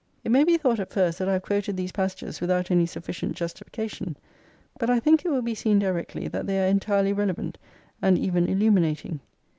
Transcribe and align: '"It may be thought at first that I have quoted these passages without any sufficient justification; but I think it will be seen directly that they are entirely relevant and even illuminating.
'"It 0.23 0.31
may 0.31 0.43
be 0.43 0.57
thought 0.57 0.79
at 0.79 0.89
first 0.91 1.19
that 1.19 1.29
I 1.29 1.33
have 1.33 1.43
quoted 1.43 1.77
these 1.77 1.91
passages 1.91 2.41
without 2.41 2.71
any 2.71 2.87
sufficient 2.87 3.35
justification; 3.35 4.17
but 4.79 4.89
I 4.89 4.99
think 4.99 5.23
it 5.23 5.29
will 5.29 5.43
be 5.43 5.53
seen 5.53 5.77
directly 5.77 6.27
that 6.29 6.47
they 6.47 6.59
are 6.63 6.67
entirely 6.67 7.13
relevant 7.13 7.59
and 8.01 8.17
even 8.17 8.47
illuminating. 8.47 9.19